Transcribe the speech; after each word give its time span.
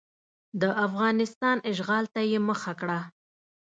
د 0.61 0.63
افغانستان 0.85 1.57
اشغال 1.71 2.05
ته 2.13 2.21
یې 2.31 2.39
مخه 2.49 2.73
کړه. 2.79 2.99